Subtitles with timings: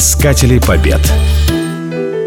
[0.00, 0.98] Искатели побед.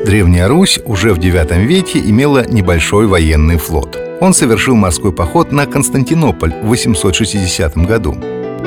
[0.06, 3.98] Древняя Русь уже в IX веке имела небольшой военный флот.
[4.22, 8.16] Он совершил морской поход на Константинополь в 860 году.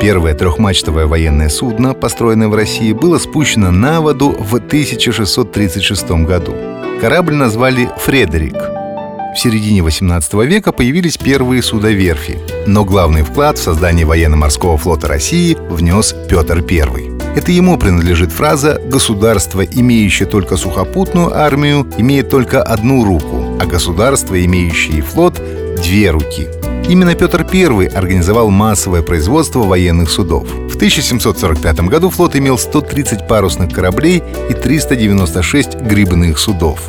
[0.01, 6.57] Первое трехмачтовое военное судно, построенное в России, было спущено на воду в 1636 году.
[7.01, 14.05] Корабль назвали «Фредерик», в середине XVIII века появились первые судоверфи, но главный вклад в создание
[14.05, 17.16] военно-морского флота России внес Петр I.
[17.37, 24.43] Это ему принадлежит фраза «Государство, имеющее только сухопутную армию, имеет только одну руку, а государство,
[24.43, 25.39] имеющее флот,—
[25.85, 26.49] две руки».
[26.89, 30.49] Именно Петр I организовал массовое производство военных судов.
[30.49, 36.89] В 1745 году флот имел 130 парусных кораблей и 396 грибных судов.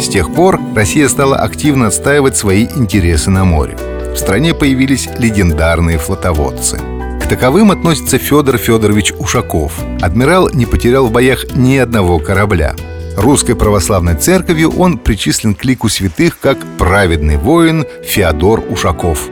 [0.00, 3.76] С тех пор Россия стала активно отстаивать свои интересы на море.
[4.12, 6.80] В стране появились легендарные флотоводцы.
[7.24, 9.72] К таковым относится Федор Федорович Ушаков.
[10.02, 12.74] Адмирал не потерял в боях ни одного корабля.
[13.16, 19.30] Русской православной церковью он причислен к лику святых как праведный воин Феодор Ушаков.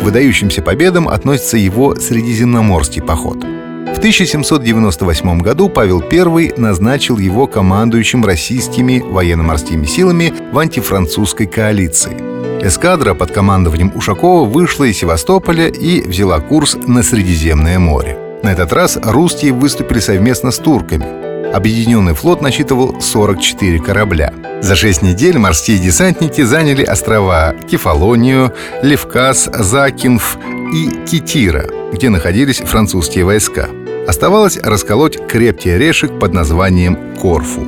[0.00, 3.44] К выдающимся победам относится его Средиземноморский поход–
[3.88, 12.27] в 1798 году Павел I назначил его командующим российскими военно-морскими силами в антифранцузской коалиции.
[12.60, 18.18] Эскадра под командованием Ушакова вышла из Севастополя и взяла курс на Средиземное море.
[18.42, 21.52] На этот раз русские выступили совместно с турками.
[21.54, 24.34] Объединенный флот насчитывал 44 корабля.
[24.60, 30.36] За шесть недель морские десантники заняли острова Кефалонию, Левкас, Закинф
[30.74, 33.68] и Китира, где находились французские войска.
[34.08, 37.66] Оставалось расколоть крепкий орешек под названием Корфу.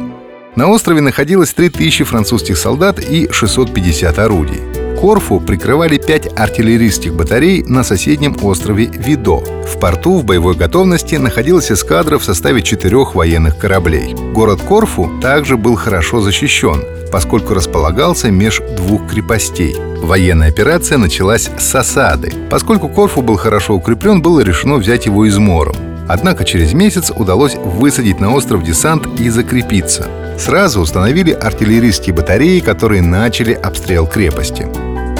[0.56, 4.69] На острове находилось 3000 французских солдат и 650 орудий.
[5.00, 9.36] Корфу прикрывали пять артиллерийских батарей на соседнем острове Видо.
[9.36, 14.14] В порту в боевой готовности находилась эскадра в составе четырех военных кораблей.
[14.34, 19.74] Город Корфу также был хорошо защищен, поскольку располагался меж двух крепостей.
[20.02, 22.34] Военная операция началась с осады.
[22.50, 25.76] Поскольку Корфу был хорошо укреплен, было решено взять его измором.
[26.08, 30.08] Однако через месяц удалось высадить на остров десант и закрепиться.
[30.38, 34.66] Сразу установили артиллерийские батареи, которые начали обстрел крепости.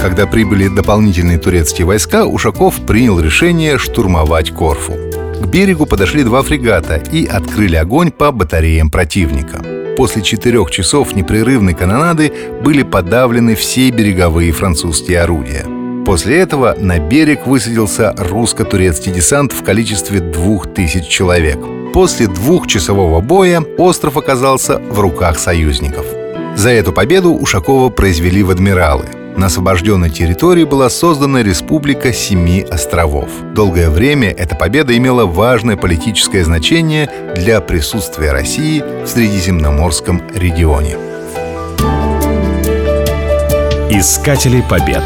[0.01, 4.93] Когда прибыли дополнительные турецкие войска, Ушаков принял решение штурмовать Корфу.
[5.39, 9.63] К берегу подошли два фрегата и открыли огонь по батареям противника.
[9.95, 15.67] После четырех часов непрерывной канонады были подавлены все береговые французские орудия.
[16.03, 21.59] После этого на берег высадился русско-турецкий десант в количестве двух тысяч человек.
[21.93, 26.07] После двухчасового боя остров оказался в руках союзников.
[26.55, 29.05] За эту победу Ушакова произвели в адмиралы.
[29.37, 33.29] На освобожденной территории была создана Республика Семи островов.
[33.53, 40.97] Долгое время эта победа имела важное политическое значение для присутствия России в Средиземноморском регионе.
[43.89, 45.03] Искатели побед.